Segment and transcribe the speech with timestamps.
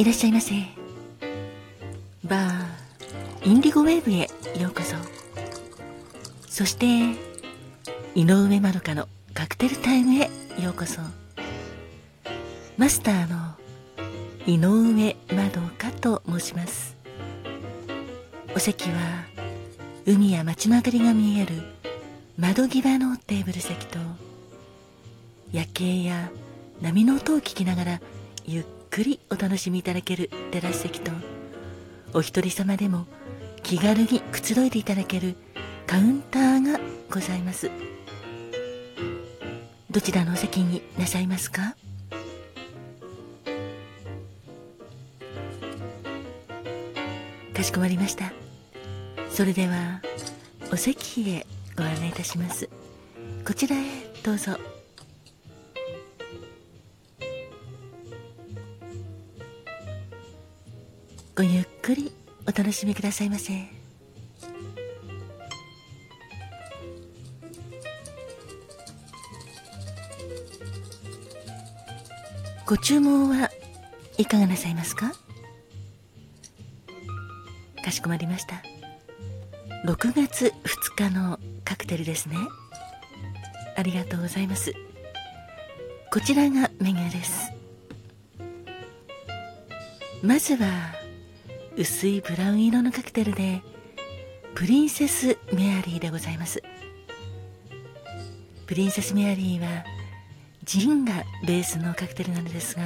[0.00, 0.54] いらっしゃいませ。
[2.24, 4.96] バーインディゴウェーブへようこそ。
[6.48, 6.86] そして
[8.14, 11.02] 井上まどかのカクテルタイムへようこそ。
[12.78, 13.56] マスターの
[14.46, 16.96] 井上まどかと申します。
[18.56, 18.96] お席は
[20.06, 21.56] 海や街の明かりが見える
[22.38, 23.98] 窓際のテーブル席と
[25.52, 26.30] 夜景や
[26.80, 28.00] 波の音を聞きながら
[28.46, 31.12] ゆっくりお楽しみいただけるテラス席と
[32.12, 33.06] お一人様でも
[33.62, 35.36] 気軽にくつろいでいただける
[35.86, 37.70] カウンターがございます。
[39.90, 41.76] どちらのお席になさいますか？
[47.54, 48.32] かしこまりました。
[49.30, 50.00] それでは
[50.72, 52.68] お席へご案内いたします。
[53.46, 53.84] こちらへ
[54.24, 54.58] どうぞ。
[61.40, 62.12] ごゆっくり
[62.46, 63.54] お楽しみくださいませ。
[72.66, 73.50] ご注文は
[74.18, 75.14] いかがなさいますか？
[77.82, 78.62] かしこまりました。
[79.86, 80.52] 6月
[80.98, 82.36] 2日のカクテルですね。
[83.78, 84.74] ありがとうございます。
[86.12, 87.50] こちらがメニューです。
[90.22, 90.99] まずは
[91.76, 93.62] 薄いブラウン色のカクテルで
[94.54, 96.62] プリンセスメアリーでございます。
[98.66, 99.84] プリンセスメアリーは
[100.64, 102.82] ジンがベースのカクテルなのですが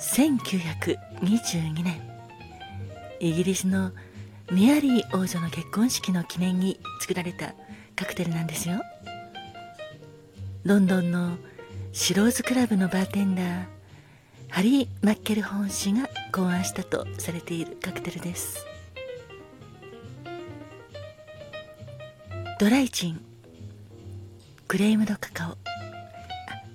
[0.00, 2.00] 1922年
[3.18, 3.90] イギリスの
[4.52, 7.54] メアリー王女の結婚式の記念に作られた
[7.96, 8.80] カクテルなんですよ。
[10.62, 11.36] ロンドンの
[11.92, 13.64] シローズクラブのバーテンダー
[14.50, 18.66] ハリー・マッケルホーン氏が考案したとされているカクテルです。
[22.58, 23.20] ドライジン
[24.68, 25.56] クレームドカカオ。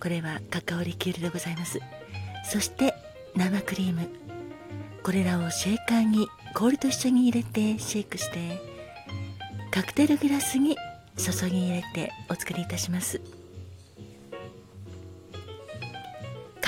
[0.02, 1.80] これはカカオリキュールでございます。
[2.46, 2.94] そして
[3.36, 4.10] 生クリーム。
[5.04, 8.60] これらをシェーカーに氷と一緒に入れてシェイクして
[9.70, 10.78] カクテルグラスに
[11.18, 13.22] 注ぎ入れてお作りいたします。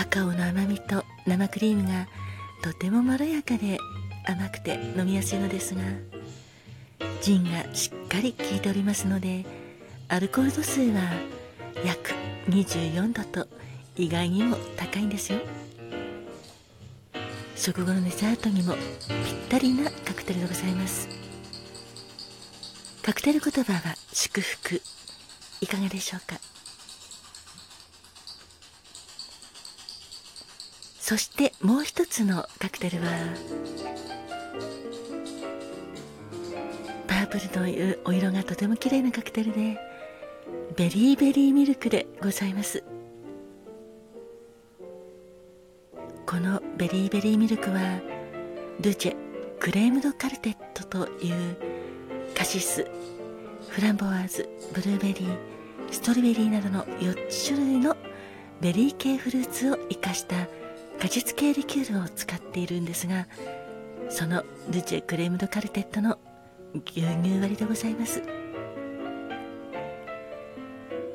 [0.08, 2.08] カオの甘みと生クリームが
[2.64, 3.78] とてもまろやかで
[4.26, 5.82] 甘くて飲みやすいのですが
[7.22, 9.46] ジンがしっかり効いておりますので
[10.08, 11.02] アルコール度数は
[11.86, 12.12] 約
[12.50, 13.48] 24度と
[13.96, 15.40] 意外にも高いんですよ。
[17.56, 21.10] 食後のデザートにもぴったりなカクテルでございます。
[23.04, 24.82] カクテル言葉は祝福。
[25.60, 26.40] いかがでしょうか？
[31.08, 33.08] そしてもう一つのカクテルは
[37.08, 39.80] パープルのお色がとても綺麗なカクテルで
[40.76, 42.84] ベリーベリーミルクでございます。
[46.26, 48.02] このベリーベリーミルクは
[48.82, 49.16] ルジェ
[49.62, 51.56] クレームドカルテットという
[52.36, 52.86] カシス
[53.70, 55.38] フランボワーズブルーベリー
[55.90, 57.16] ストロベリーなどの4
[57.48, 57.96] 種類の
[58.60, 60.36] ベリー系フルーツを生かした
[61.00, 63.28] 果実系リキュールを使っているんですが
[64.10, 66.18] そのルチェクレームドカルテットの
[66.86, 68.22] 牛乳割りでございます。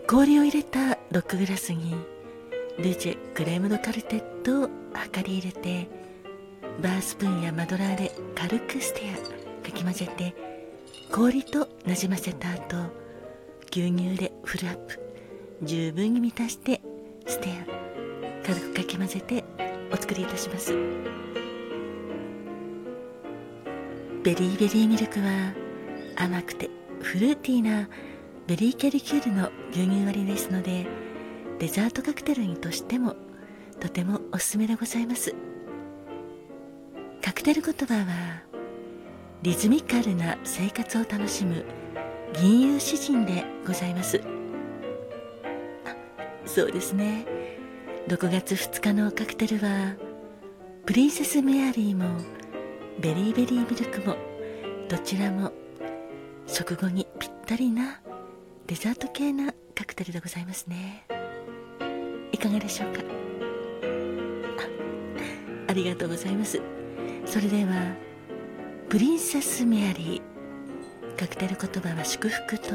[0.07, 1.97] 氷を入れたロックグラスに
[2.79, 4.71] ルチェクレームドカルテットを
[5.15, 5.89] 量り入れて
[6.83, 10.35] バースプーンやマドラーで軽くステアかき混ぜて
[11.11, 12.77] 氷となじませた後
[13.71, 15.01] 牛乳でフルアップ。
[15.63, 16.83] 十分に満たして
[17.27, 19.45] ステア軽くかき混ぜて
[19.93, 20.75] お作りいたします。
[24.23, 25.53] ベリーベリーミルクは
[26.17, 27.89] 甘くてフルーティーな
[28.47, 30.87] ベリーキャリキュールの牛乳割りですので
[31.59, 33.17] デザートカクテルにとしても
[33.81, 35.35] とてもおすすめでございます。
[37.21, 38.43] カクテル言葉は
[39.43, 41.65] リズミカルな生活を楽しむ
[42.33, 44.21] 銀融詩人でございます。
[46.47, 47.32] そうですね。
[48.09, 49.95] 6月2日のカクテルは
[50.85, 52.21] プリンセスメアリーも
[53.01, 54.17] ベリーベリーミルクも
[54.89, 55.53] どちらも
[56.47, 58.01] 食後にぴったりな
[58.67, 61.07] デザート系なカクテルでございますね。
[62.33, 63.01] いかがでしょうか？
[65.69, 66.61] あありがとうございます。
[67.25, 67.95] それでは
[68.91, 72.69] プリンセスメアリーカクテル言葉は祝福と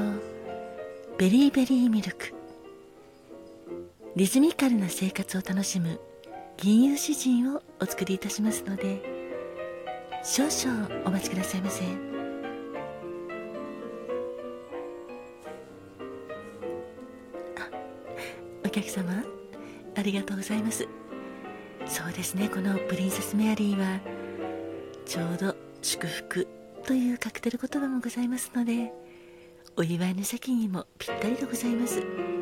[1.20, 2.34] ベリーベリーミルク。
[4.18, 6.02] リズミカルな生活を楽しむ
[6.58, 9.00] 銀融詩人をお作りいたしますので
[10.24, 11.84] 少々お待ちくださいませ。
[18.66, 19.24] お客様
[19.96, 20.88] ありがとうございます。
[21.86, 24.00] そうですねこのプリンセスメアリーは
[25.06, 26.48] ちょうど祝福
[26.88, 28.92] というカクテル言葉もございますので
[29.76, 32.37] お祝いの席にもぴったりでございます。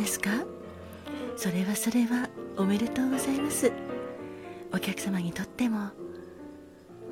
[0.00, 0.30] ですか？
[1.36, 3.70] それはそれはおめでとうございます。
[4.72, 5.90] お客様にとっても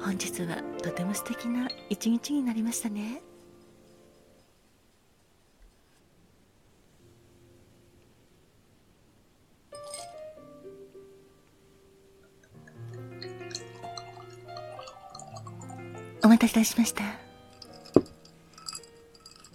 [0.00, 3.20] 本日はとても素敵な一日になりましたね。
[16.24, 17.04] お待たせいたしました。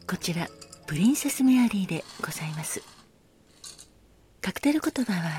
[0.08, 0.48] こちら
[0.86, 2.93] プリンセスメアリーでございます。
[4.64, 5.30] テル言葉は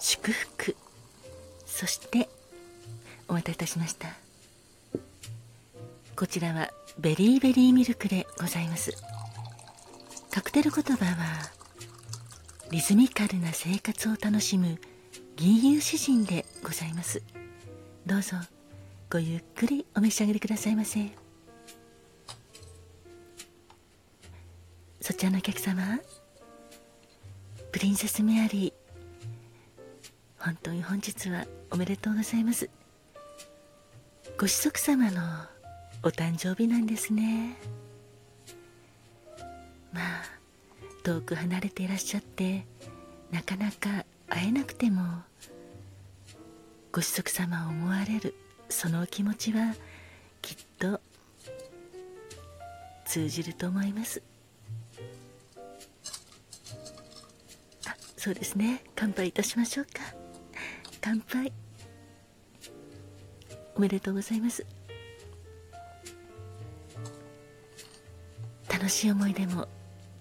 [0.00, 0.76] 祝福。
[1.64, 2.28] そして
[3.26, 4.08] お待たせいたしました。
[6.14, 6.68] こちらは
[6.98, 8.92] ベリーベリーミルクでございます。
[10.30, 11.50] カクテル言葉は
[12.70, 14.78] リズミカルな生活を楽しむ
[15.36, 17.22] 銀融詩人でございます。
[18.04, 18.36] どうぞ
[19.10, 21.08] ごゆっくりお召し上がりくださいませ。
[25.00, 25.98] そちらのお客様
[27.80, 30.44] プリンセスメアリー。
[30.44, 32.68] 本当に本日はおめでとうございます。
[34.38, 35.22] ご子息様の
[36.02, 37.56] お誕生日なんですね。
[39.94, 40.24] まあ
[41.04, 42.66] 遠く離れていらっしゃって
[43.30, 45.00] なかなか会えなくても
[46.92, 48.34] ご子息様を思われる
[48.68, 49.74] そのお気持ちは
[50.42, 51.00] きっと
[53.06, 54.22] 通じると思います。
[58.20, 58.82] そうですね。
[58.94, 60.02] 乾杯いたしましょうか。
[61.00, 61.50] 乾杯。
[63.74, 64.66] おめでとうございます。
[68.70, 69.66] 楽しい思い出も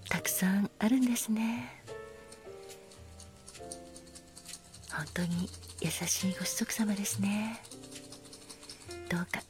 [0.07, 1.83] たくさんあるんですね。
[4.89, 5.49] 本当に
[5.81, 7.61] 優しいご子息様ですね。
[9.09, 9.41] どうか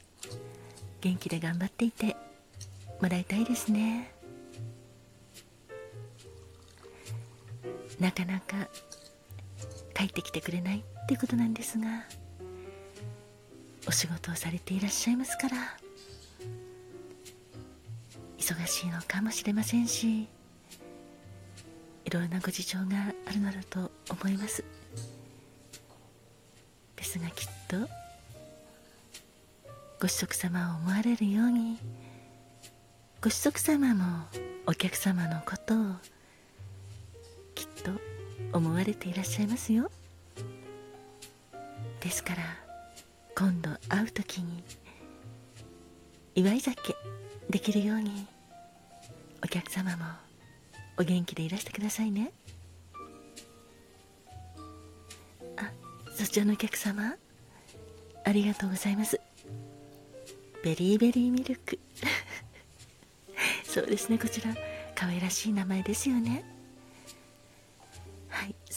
[1.00, 2.16] 元気で頑張っていて
[3.00, 4.19] もらいたいですね。
[8.00, 8.68] なかなか
[9.94, 11.86] 帰ってきてくれないってことなんですが
[13.86, 15.56] お仕事をされていらっしゃいますから
[18.38, 20.26] 忙しいのかもしれませんし
[22.04, 22.86] いろんなご事情が
[23.28, 24.64] あるのだと思います。
[26.96, 27.76] ですがきっと
[30.00, 31.78] ご子息様を思われるように
[33.22, 34.26] ご子息様も
[34.66, 35.94] お客様のことを
[37.60, 37.90] きっと
[38.56, 39.90] 思われていらっしゃいますよ。
[42.00, 42.42] ですから
[43.36, 44.64] 今度会う時に
[46.34, 46.96] 祝い酒
[47.50, 48.26] できるように
[49.44, 50.04] お客様も
[50.96, 52.32] お元気でいらしてくださいね。
[55.58, 55.70] あ
[56.14, 57.14] そちらのお客様
[58.24, 59.20] ありがとうございます。
[60.64, 61.78] ベリーベリーミルク。
[63.64, 64.54] そうですねこちら
[64.94, 66.59] 可愛らしい名前ですよね。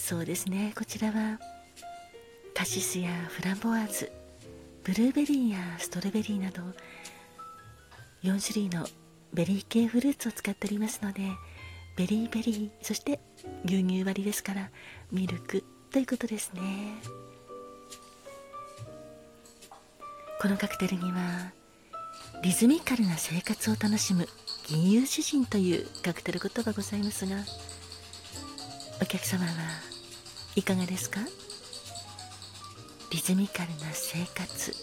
[0.04, 0.74] そうですね。
[0.76, 1.40] こちらは
[2.52, 4.12] カシスやフランボワーズ
[4.82, 6.60] ブルーベリーやストロベリーなど
[8.22, 8.86] 4種類の
[9.32, 11.22] ベリー系フルーツを使っておりますので
[11.96, 13.18] ベリーベリーそして
[13.64, 14.68] 牛乳割りですから
[15.10, 16.60] ミルクということですね。
[20.38, 21.50] このカクテルには
[22.42, 24.28] リズミカルな生活を楽しむ
[24.68, 27.36] 吟遊詩人というカクテル言葉ございますが
[29.00, 29.93] お客様は
[30.56, 31.20] いかがですか？
[33.10, 34.74] リズミカルな生活。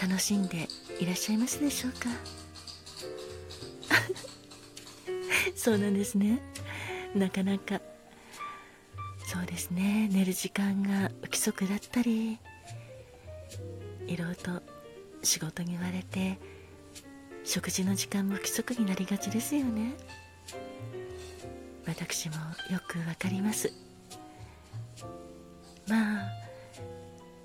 [0.00, 0.66] 楽しんで
[0.98, 2.08] いらっしゃいますでしょうか？
[5.54, 6.40] そうなんですね。
[7.14, 7.80] なかなか。
[9.26, 10.08] そうですね。
[10.10, 12.38] 寝る時間が不規則だったり
[14.06, 14.62] いろいろと
[15.22, 16.38] 仕事に追われて
[17.44, 19.94] 食事の時間も不規則になりがちですよね。
[21.86, 22.36] 私も
[22.70, 23.72] よくわかります。
[25.88, 26.30] まあ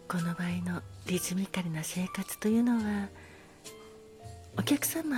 [0.07, 3.09] この場合のリズミカルな生活というのは
[4.57, 5.17] お客様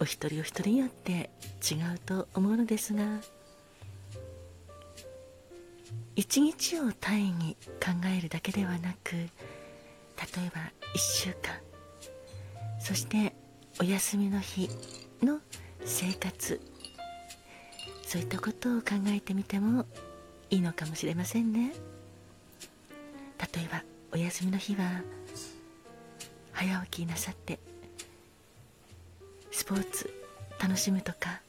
[0.00, 1.30] お一人お一人によって
[1.62, 3.02] 違うと思うのですが
[6.16, 9.30] 一日を単位に考えるだけではなく例え
[10.54, 10.60] ば
[10.94, 11.54] 1週間
[12.78, 13.34] そして
[13.80, 14.68] お休みの日
[15.22, 15.40] の
[15.84, 16.60] 生活
[18.06, 19.86] そういったことを考えてみても
[20.50, 21.72] いいのかもしれませんね。
[23.54, 25.02] 例えばお休みの日は
[26.52, 27.58] 早起きなさって
[29.50, 30.12] スポーツ
[30.60, 31.40] 楽しむとか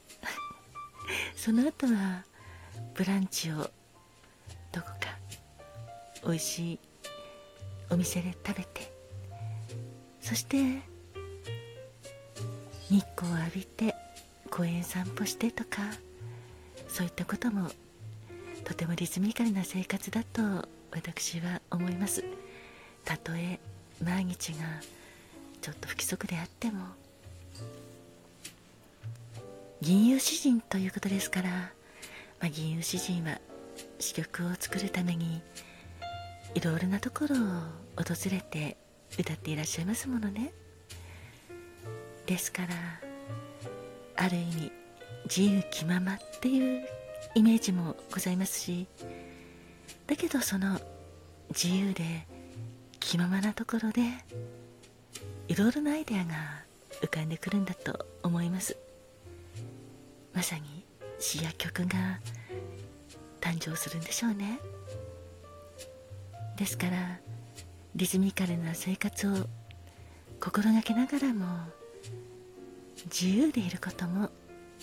[1.35, 2.23] その後は
[2.93, 3.69] ブランチを
[4.71, 5.17] どこか
[6.23, 6.79] 美味しい
[7.89, 8.93] お店で食べて
[10.21, 10.81] そして
[12.89, 13.95] 日光を浴びて
[14.49, 15.81] 公園散歩してとか
[16.87, 17.69] そういったことも
[18.63, 20.41] とてもリズミカルな生活だと
[20.91, 22.23] 私は思います。
[23.03, 23.59] たとえ
[24.03, 24.57] 毎日が
[25.61, 26.79] ちょっと不規則であっても
[29.81, 33.39] 銀融詩人ということですから、まあ、銀融詩人は
[33.99, 35.41] 詩曲を作るために
[36.53, 37.39] いろいろなところを
[38.03, 38.77] 訪れて
[39.19, 40.53] 歌っていらっしゃいますものね。
[42.25, 42.69] ですから
[44.15, 44.71] ある意味
[45.25, 46.87] 自由気ままっていう
[47.35, 48.87] イメージもございますし
[50.07, 50.79] だけどその
[51.49, 52.27] 自由で
[52.99, 54.01] 気ままなところで
[55.47, 56.33] いろいろなアイデアが
[57.01, 58.77] 浮かんでくるんだと思います。
[60.33, 60.85] まさに
[61.19, 62.19] 詩や曲が
[63.41, 64.59] 誕生するんでしょうね。
[66.57, 67.19] ですから
[67.95, 69.31] リズミカルな生活を
[70.39, 71.45] 心がけながらも
[73.05, 74.29] 自由でいることも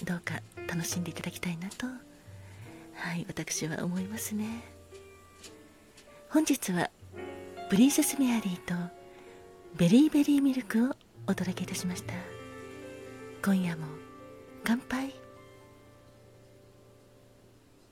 [0.04, 1.86] どうか楽しんでいただきたいなと
[2.98, 4.62] はい私は思いますね。
[6.30, 6.90] 本日は
[7.70, 8.74] プリンセスメアリーと
[9.76, 10.94] ベリーベリーミルクを
[11.26, 12.14] お届けいたしました。
[13.44, 13.86] 今夜も
[14.64, 15.17] 乾杯。